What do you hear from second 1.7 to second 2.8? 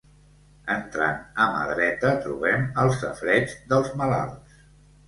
dreta trobem